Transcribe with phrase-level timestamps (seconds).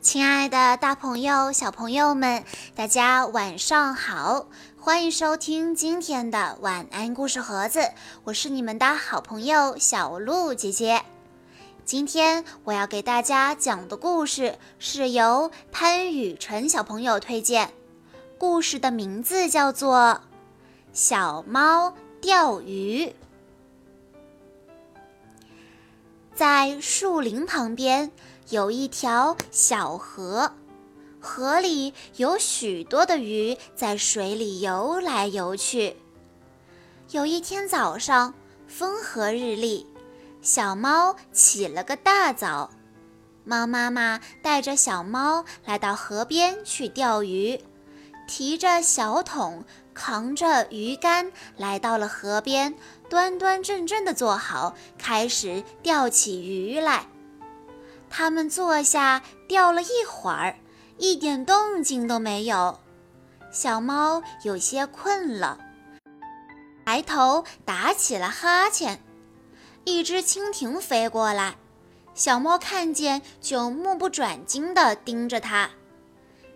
[0.00, 4.46] 亲爱的，大朋友、小朋友们，大家晚上好！
[4.78, 7.90] 欢迎收听今天的晚安故事盒子，
[8.24, 11.02] 我是你们的好朋友小鹿姐姐。
[11.84, 17.70] 今天我要给大家讲的故事是由潘雨辰小朋友推荐，
[18.38, 19.96] 故事的名字叫做
[20.92, 23.06] 《小猫钓鱼》。
[26.34, 28.10] 在树林旁边。
[28.50, 30.52] 有一条小河，
[31.18, 35.96] 河里有许多的鱼在水里游来游去。
[37.10, 38.34] 有一天早上，
[38.68, 39.86] 风和日丽，
[40.42, 42.70] 小猫起了个大早。
[43.44, 47.58] 猫妈妈带着小猫来到河边去钓鱼，
[48.28, 49.64] 提着小桶，
[49.94, 52.74] 扛着鱼竿，来到了河边，
[53.08, 57.06] 端端正正地坐好，开始钓起鱼来。
[58.16, 60.56] 他们坐下钓了一会儿，
[60.98, 62.78] 一点动静都没有。
[63.50, 65.58] 小猫有些困了，
[66.86, 69.02] 抬头打起了哈欠。
[69.82, 71.56] 一只蜻蜓飞过来，
[72.14, 75.70] 小猫看见就目不转睛地盯着它。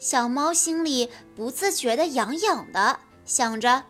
[0.00, 3.84] 小猫心里不自觉地痒痒的，想着：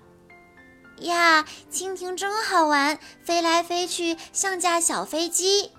[0.98, 5.70] 呀，蜻蜓真好玩，飞来飞去像架小飞机。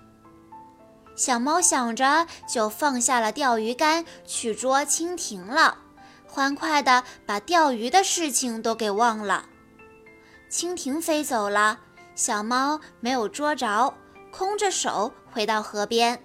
[1.16, 5.78] 小猫想着，就放下了钓鱼竿，去捉蜻蜓了，
[6.26, 9.46] 欢快地把钓鱼的事情都给忘了。
[10.50, 11.80] 蜻蜓飞走了，
[12.14, 13.94] 小猫没有捉着，
[14.30, 16.22] 空着手回到河边，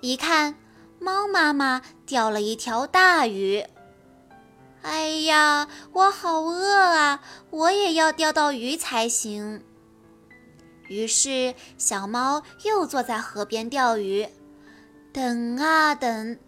[0.00, 0.54] 一看，
[1.00, 3.66] 猫妈妈钓了一条大鱼。
[4.82, 7.20] 哎呀，我好饿啊，
[7.50, 9.64] 我也要钓到鱼才行。
[10.92, 14.28] 于是，小猫又坐在河边钓鱼，
[15.10, 16.38] 等啊等，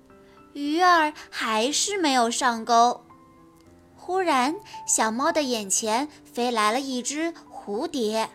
[0.53, 3.00] 鱼儿还是没有上钩。
[3.97, 4.54] 忽然，
[4.87, 8.28] 小猫的眼前飞来了一只蝴蝶，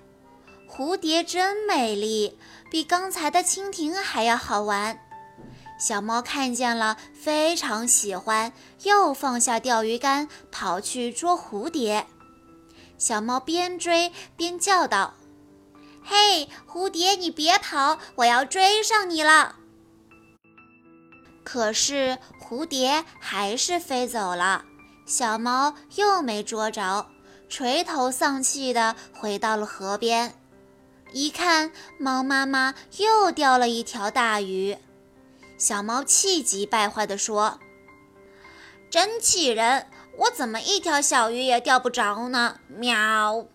[0.67, 2.39] 蝴蝶真美丽，
[2.71, 4.99] 比刚才的蜻蜓还要好玩。
[5.79, 12.07] 小猫看见了，非常喜欢，又放下钓鱼竿，跑去捉蝴蝶。
[12.97, 15.13] 小猫边追边叫道。
[16.03, 19.55] 嘿，蝴蝶，你别跑，我要追上你了。
[21.43, 24.65] 可是蝴蝶还是飞走了，
[25.05, 27.07] 小猫又没捉着，
[27.47, 30.35] 垂头丧气地回到了河边。
[31.11, 34.77] 一看，猫妈妈又钓了一条大鱼，
[35.57, 37.59] 小猫气急败坏地说
[38.91, 39.87] ：“真气人，
[40.17, 43.47] 我怎么一条小鱼也钓不着呢？”喵。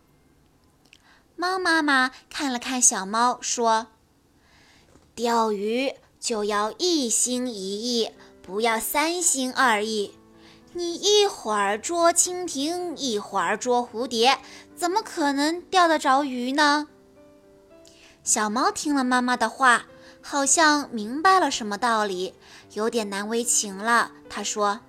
[1.36, 3.88] 猫妈妈看了看小猫，说
[5.14, 7.54] ：“钓鱼就要一心一
[8.00, 10.16] 意，不要三心二意。
[10.72, 14.38] 你一会儿捉蜻蜓，一会儿捉蝴蝶，
[14.76, 16.88] 怎么可能钓得着鱼呢？”
[18.22, 19.86] 小猫听了妈妈的话，
[20.22, 22.34] 好像明白了什么道理，
[22.72, 24.12] 有点难为情了。
[24.30, 24.80] 它说：“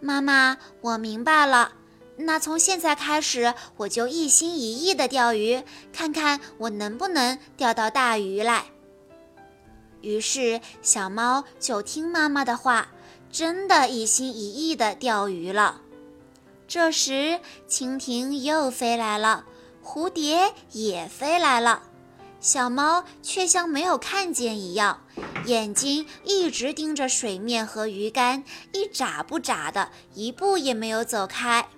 [0.00, 1.74] 妈妈，我明白了。”
[2.20, 5.62] 那从现在开始，我就一心一意地钓鱼，
[5.92, 8.66] 看看我能不能钓到大鱼来。
[10.00, 12.88] 于是，小猫就听妈妈的话，
[13.30, 15.80] 真的一心一意地钓鱼了。
[16.66, 19.44] 这时，蜻蜓又飞来了，
[19.82, 21.82] 蝴蝶也飞来了，
[22.40, 25.02] 小猫却像没有看见一样，
[25.46, 31.68] 眼睛一直盯着水面和鱼竿，一眨不眨的，一步也没有走开。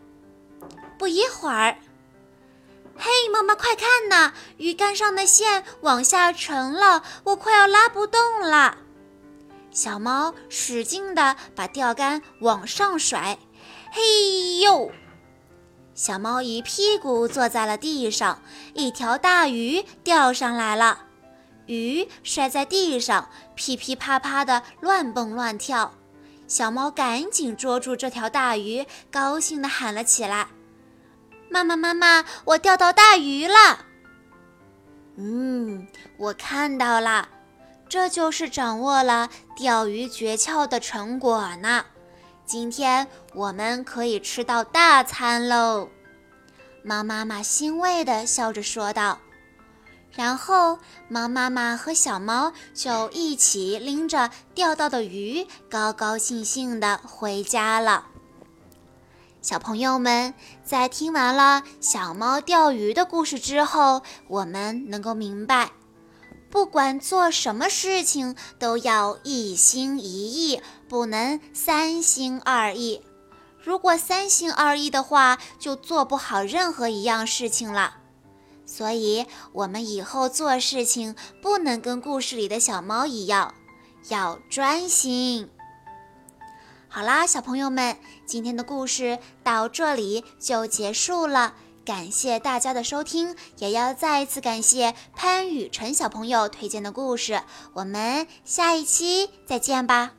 [0.98, 1.76] 不一会儿，
[2.96, 4.32] 嘿，妈妈，快看呐！
[4.58, 8.76] 鱼竿上的线往下沉了，我快要拉不动了。
[9.70, 13.38] 小猫使劲地把钓竿往上甩，
[13.92, 14.90] 嘿呦！
[15.94, 18.42] 小猫一屁股坐在了地上，
[18.74, 21.06] 一条大鱼钓上来了。
[21.66, 25.94] 鱼摔在地上，噼噼啪啪地乱蹦乱跳。
[26.50, 30.48] 小猫赶紧捉住这条大鱼，高兴地喊了起来。
[31.48, 33.86] 妈妈，妈妈，我钓到大鱼了。
[35.16, 35.86] 嗯，
[36.16, 37.28] 我看到了，
[37.88, 41.84] 这就是掌握了钓鱼诀窍的成果呢。
[42.44, 45.88] 今天我们可以吃到大餐喽！
[46.82, 49.20] 猫妈妈欣慰地笑着说道。
[50.12, 50.78] 然后，
[51.08, 58.06] 猫妈妈和小猫就一起拎着钓到的鱼，高高兴兴地回家了。
[59.40, 60.34] 小朋友们，
[60.64, 65.70] 在听完了小猫钓鱼的故事之后，我们能够明白，
[66.50, 73.02] 不管做什么事情都要一心一意，不能三心二意。
[73.62, 77.99] 如果三心二意的话，就做不好任何一样事情了。
[78.72, 83.52] 所以，我们以后做事情不能跟故事里的小猫一样，
[84.08, 85.50] 要专心。
[86.88, 91.54] 好啦，小朋友们，今天的故事到这里就结束了。
[91.84, 97.42] 感谢大家的收听，也要再次感谢潘雨辰小朋友推荐的故事。
[97.72, 100.12] 我们下一期再见吧。